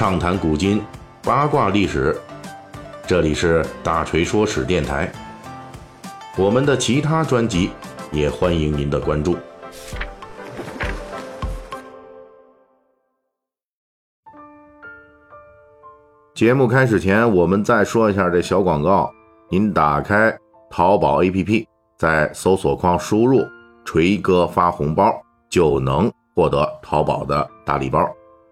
[0.00, 0.82] 畅谈古今，
[1.22, 2.18] 八卦历史。
[3.06, 5.12] 这里是大锤说史电台。
[6.38, 7.70] 我们的其他专辑
[8.10, 9.36] 也欢迎您的关注。
[16.34, 19.12] 节目开始前，我们再说一下这小广告。
[19.50, 20.34] 您打开
[20.70, 21.66] 淘宝 APP，
[21.98, 23.46] 在搜索框输入
[23.84, 25.12] “锤哥发红包”，
[25.50, 28.02] 就能获得淘宝的大礼包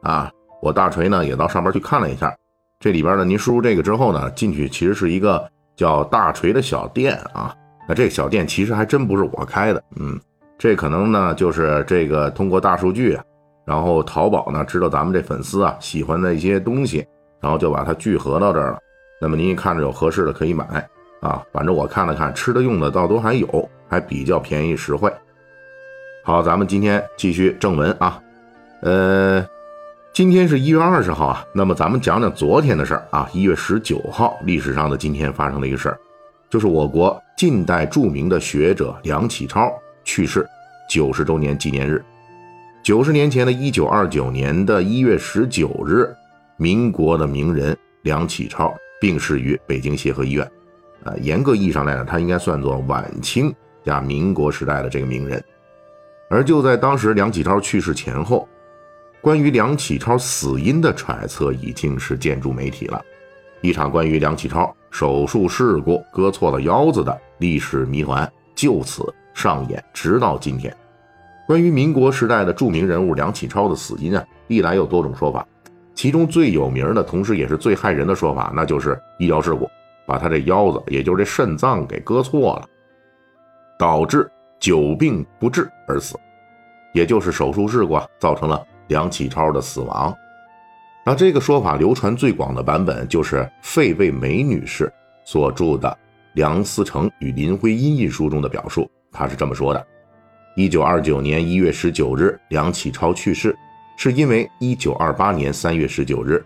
[0.02, 0.30] 啊！
[0.60, 2.34] 我大锤呢也到上边去看了一下，
[2.80, 7.54] 这里边呢，您输入这个之后呢，进去其实是一个叫大锤的小店啊。
[7.88, 10.18] 那这个小店其实还真不是我开的，嗯，
[10.58, 13.24] 这可能呢就是这个通过大数据啊，
[13.64, 17.06] 然后淘宝呢知道咱们这粉丝啊喜欢的一些东西，
[17.40, 18.78] 然后就把它聚合到这儿了。
[19.20, 20.64] 那么您一看着有合适的可以买
[21.20, 25.12] 啊，反正我看了看，吃的用的倒都还有，还比较便宜实惠。
[26.24, 28.20] 好，咱们今天继续正文啊，
[28.82, 29.46] 呃。
[30.18, 33.30] 今天是一月二十号啊，那么咱们讲讲昨天的事儿啊。
[33.32, 36.00] 一月十九号，历史上的今天发生的一个事儿，
[36.50, 40.44] 就是我国近代著名的学者梁启超去世
[40.90, 42.04] 九十周年纪念日。
[42.82, 46.12] 九十年前的一九二九年的一月十九日，
[46.56, 50.44] 民国的名人梁启超病逝于北京协和医院。
[51.04, 55.40] 啊，严格意义上来讲，他应该算作晚清加民国时代的这个名人。
[56.28, 58.48] 而就在当时梁启超去世前后。
[59.20, 63.02] 关于梁启超死因的揣测已经是建筑媒体了，
[63.60, 70.74] 一场关于梁启超手术事故割错了腰子的历史谜团就此上演，直到今天。
[71.46, 75.46] 关于民国时代的著名人物梁启超的死因啊，历来有多种说法，
[75.94, 79.68] 其中最有名的，同时也是最害人的说法，那就是医疗事故
[80.06, 82.68] 把他这腰子，也就是这肾脏给割错了，
[83.78, 86.16] 导致久病不治而死，
[86.94, 88.64] 也就是手术事故啊，造成了。
[88.88, 90.14] 梁启超的死亡，
[91.04, 94.92] 那这个说法流传最广的版本就是费慰梅女士
[95.24, 95.88] 所著的
[96.34, 98.90] 《梁思成与林徽因》一书中的表述。
[99.12, 99.86] 她是这么说的：
[100.56, 103.56] 一九二九年一月十九日，梁启超去世，
[103.96, 106.44] 是因为一九二八年三月十九日，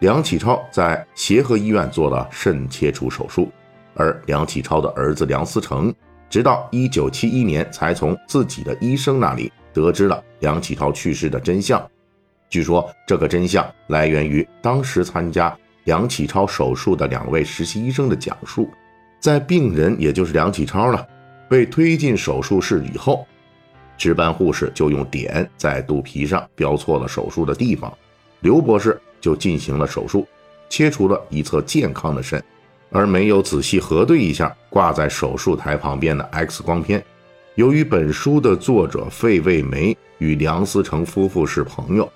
[0.00, 3.50] 梁启超在协和医院做了肾切除手术，
[3.94, 5.92] 而梁启超的儿子梁思成，
[6.28, 9.52] 直到一九七一年才从自己的医生那里。
[9.72, 11.84] 得知了梁启超去世的真相，
[12.48, 18.68] 据说这个真相来源于当时参加梁启超手术的两位实习医生的讲述。
[19.20, 21.06] 在病人，也就是梁启超了，
[21.48, 23.26] 被推进手术室以后，
[23.98, 27.92] 值班护士就用点在肚皮上标错了手术的地方，
[28.40, 30.26] 刘博士就进行了手术，
[30.70, 32.42] 切除了一侧健康的肾，
[32.90, 37.04] 而没有仔细核对一下挂在手术台旁边的 X 光片。
[37.56, 42.10] 由于本书的作者费慰梅与梁思成夫妇是朋友，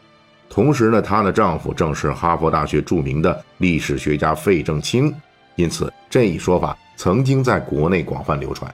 [0.48, 5.12] 同时呢，她的丈夫正是哈佛大学著名的历史学家费正清，
[5.56, 8.72] 因此这一说法曾经在国内广泛流传。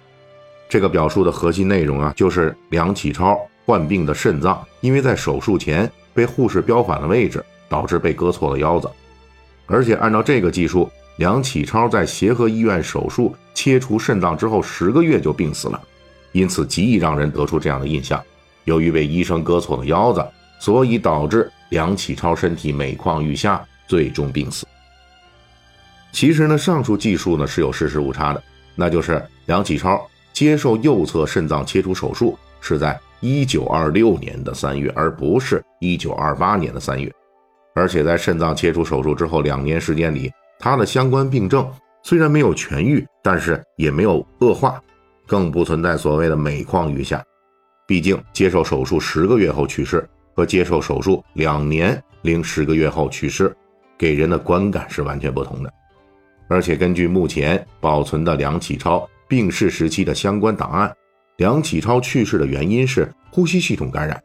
[0.69, 8.89] 这个表述的核心内容啊，就是梁启超患病的肾脏，因为在手术前被护士标反了位置，导致被割错了腰子。
[9.67, 15.81] 而且按照这个技术，梁启超在协和医院手术切除肾脏之后十个月就病死了。
[16.33, 18.23] 因此，极易让人得出这样的印象：
[18.65, 20.25] 由于被医生割错了腰子，
[20.61, 24.67] 所以导致梁启超身体每况愈下，最终病死。
[26.13, 28.43] 其实呢，上述技术呢是有事实误差的，
[28.75, 30.01] 那就是梁启超
[30.33, 37.13] 接受右侧肾脏切除手术是在1926年的3月，而不是1928年的3月。
[37.75, 41.69] 而且在肾脏切除手术之后两年时间里，他的相关病症
[42.03, 44.83] 虽然没有痊愈，但是也没有恶化。
[45.31, 47.25] 更不存在所谓的每况愈下，
[47.87, 50.05] 毕竟接受手术十个月后去世
[50.35, 53.57] 和接受手术两年零十个月后去世，
[53.97, 55.73] 给人的观感是完全不同的。
[56.49, 60.93] 而且根据目前保存的梁启超病逝时期的相关档案，
[61.37, 64.21] 梁启超去世的原因是呼吸系统感染。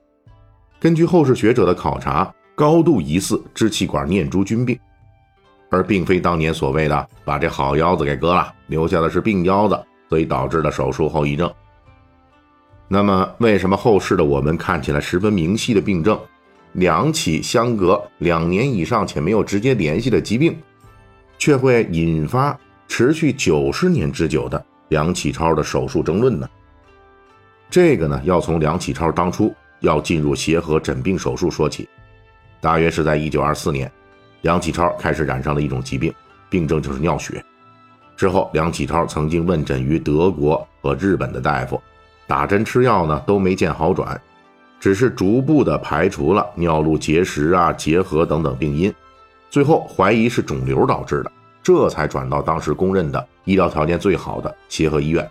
[0.79, 4.75] 根据后世学者的考察，高度疑似支气管念珠菌病，
[5.69, 9.80] 而并非当年所谓的把这好腰子给割了，留下的是病腰子。
[10.15, 11.53] 所以导致了手术后遗症。
[12.88, 16.17] 那么，为什么后世的我们看起来十分明晰的病症，
[16.71, 20.57] 两起相隔两年以上且没有直接联系的疾病，
[21.38, 22.57] 却会引发
[22.88, 26.50] 持续九十年之久的梁启超的手术争论呢？
[27.69, 31.89] 这个呢，要从梁启超当初要进入协和诊病手术说起。
[32.61, 33.91] 大约是在一九二四年，
[34.44, 36.13] 梁启超开始染上了一种疾病，
[36.50, 37.44] 病症就是尿血。
[38.15, 41.81] 之后，梁启超曾经问诊于德国和日本的大夫，
[42.27, 44.19] 打针吃药呢都没见好转。
[44.79, 48.94] 只是逐步的排除了尿路结石啊、结核等等病因，
[49.50, 51.31] 最后怀疑是肿瘤导致的，
[51.63, 55.27] 这才转到当时公认的医疗条件最好的协和医院。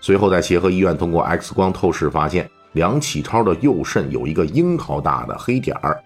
[0.00, 6.00] 随后在协和医院通过 X 光透视发现，梁启超的右肾有一个樱桃大的黑点儿。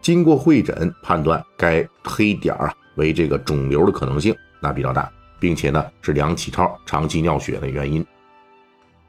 [0.00, 8.04] 经过会诊判断，该黑点儿啊为这个肿瘤的可能性那比较大，并且呢是梁启超长期尿血的原因。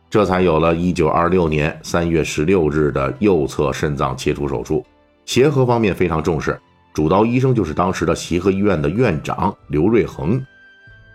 [0.09, 4.85] 这才有了1926年3月16日的右侧肾脏切除手术。
[5.25, 6.57] 协和方面非常重视，
[6.94, 10.41] 主刀医生就是当时的协和医院的院长刘瑞恒。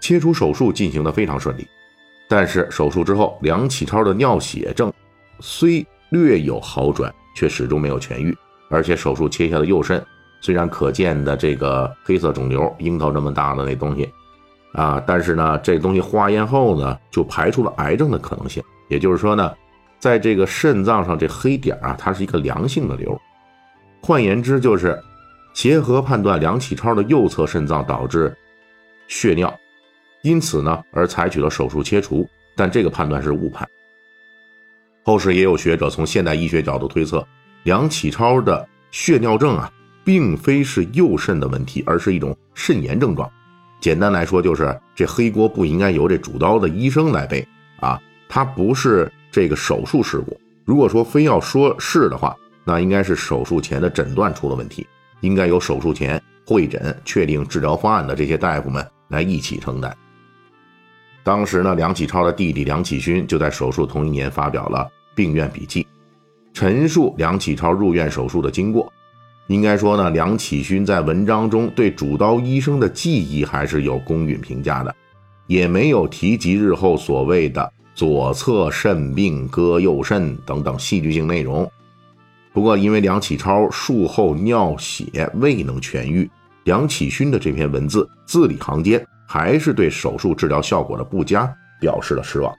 [0.01, 1.67] 切除手术进行的非常顺利，
[2.29, 4.93] 但是手术之后，梁启超的尿血症
[5.41, 8.37] 虽略有好转，却始终没有痊愈。
[8.69, 10.05] 而且手术切下的右肾，
[10.41, 14.11] 虽然可见的这个黑色肿瘤，樱桃这么大的那东西，
[14.73, 18.63] 啊，但是呢，这东西化验后呢，就排除了癌症的可能性。
[18.89, 19.53] 也就是说呢，
[19.99, 23.21] 在这个肾脏上这黑点啊，它是一个良性的瘤。
[24.01, 25.01] 换言之，就是
[25.55, 28.37] 协和判断梁启超的右侧肾脏导致
[29.09, 29.55] 血尿，
[30.23, 32.27] 因此呢，而采取了手术切除。
[32.55, 33.67] 但这个判断是误判。
[35.05, 37.27] 后世也有学者从现代医学角度推测。
[37.63, 39.73] 梁启超的血尿症啊，
[40.05, 43.31] 并非是右肾的问题，而是一种肾炎症状。
[43.83, 47.47] 简单来说，就是这黑锅不应该由这主刀的医生来背
[47.81, 50.41] 啊，它不是这个手术事故。
[50.65, 54.87] 如果说非要说是的话，那应该是手术前的诊断出了问题，
[55.21, 59.93] 应该由手术前会诊确定治疗方案的这些大夫们来一起承担。
[61.25, 65.85] 当时呢，梁启超的弟弟梁启勋就在手术同一年发表了病院笔记。
[66.55, 68.93] 陈述梁启超入院手术的经过，
[69.49, 74.95] 应该说呢，梁启勋在文章中对主刀医生的技艺还是有公允评价的，
[75.47, 81.71] 也没有提及日后所谓的左侧肾病割右肾等等戏剧性内容。
[82.53, 86.31] 不过，因为梁启超术后尿血未能痊愈，
[86.65, 92.55] 梁启勋的这篇文字字里行间还是对手术治疗效果的不佳表示了失望。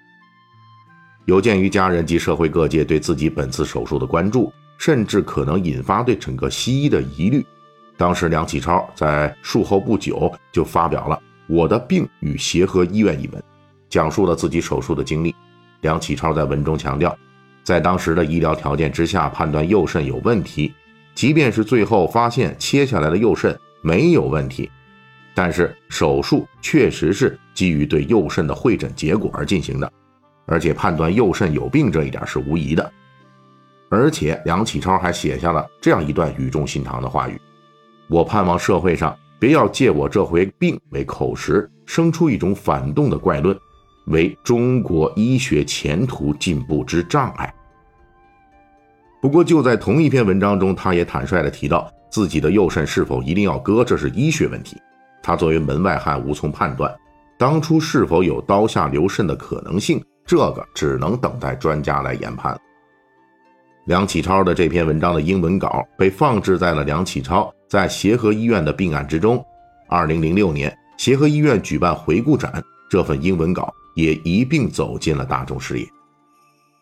[1.25, 7.45] 有鉴于家人及社会各界对自己本次手术的关注，甚至可能引发对整个西医的疑虑，
[7.95, 11.15] 当时梁启超在术后不久就发表了
[11.47, 13.43] 《我的病与协和医院》一文，
[13.89, 15.33] 讲述了自己手术的经历。
[15.81, 17.17] 梁启超在文中强调，
[17.63, 20.73] 在当时的医疗条件之下，判断右肾有问题，
[21.13, 24.71] 即便是最后发现切下来的右肾没有问题，
[25.35, 29.91] 但是手术确实是基于对右肾的会诊结果而进行的。
[30.45, 32.91] 而且判断右肾有病这一点是无疑的，
[33.93, 37.39] 而且梁启超还写下了这样一段语重心长的话语
[38.09, 43.55] ：“我盼望社会上别要借我这回病为口实，生出一种反动的怪论，
[44.07, 47.53] 为中国医学前途进步之障碍。”
[49.21, 54.75] 不过就在同一篇文章中，他也坦率地提到自己的右肾是否一定要割，这是医学问题，
[55.21, 56.91] 他作为门外汉无从判断，
[57.37, 60.03] 当初是否有刀下留肾的可能性。
[60.25, 62.59] 这个只能等待专家来研判了。
[63.85, 69.43] 梁启超的这篇文章的英文稿被放置在了梁启超在协和医院的病案之中。
[69.89, 75.85] 二零零六年，协和医院举办回顾展，这份英文稿也一并走进了大众视野。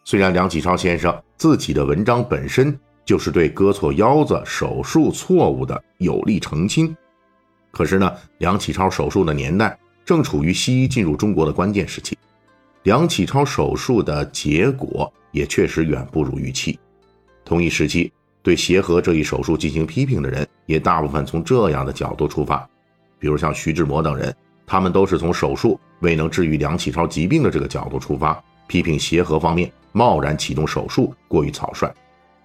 [0.04, 6.96] 虽然梁启超先生自己的文章本身就是对割错腰子手术错误的有力澄清，
[7.72, 9.76] 可是呢，梁启超手术的年代
[10.06, 12.16] 正处于西医进入中国的关键时期。
[12.84, 16.80] 梁启超手术的结果也确实远不如预期。
[17.52, 18.10] 同一时期，
[18.42, 22.66] 对协和这一手术进行批评的人，也大部分从这样的角度出发，
[23.20, 24.34] 比如像徐志摩等人，
[24.66, 31.94] 他们都是从手术未能治愈梁启超疾病的这个角度出发，批评协和方面贸然启动手术过于草率，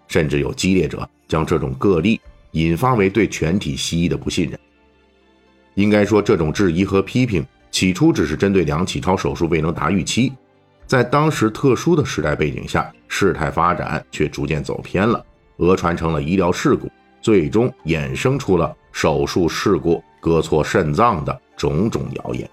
[0.09, 2.21] 甚至有激烈者将这种个例
[2.51, 4.59] 引发为对全体西医的不信任。
[5.75, 7.47] 应该说，这种质疑和批评。
[7.71, 10.33] 起初只是针对梁启超手术未能达预期，
[10.87, 15.25] 在当时特殊的时代背景下，事态发展却逐渐走偏了，
[15.57, 16.89] 讹传成了医疗事故，
[17.21, 22.49] 最终衍生出了手术事故割错肾脏的种种谣言。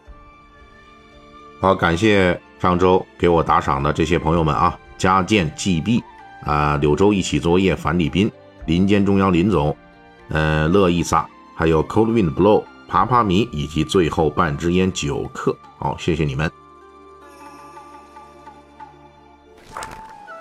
[1.60, 6.02] 好，感谢上周给我打赏的这些朋友们啊，加建 GB
[6.44, 8.32] 啊，柳州一起作业樊立斌，
[8.66, 9.76] 林间中央林总，
[10.30, 12.64] 呃，乐意萨，还有 Cold Wind Blow。
[12.86, 16.63] 爬爬迷以及最后半支烟九克，好，谢谢你们。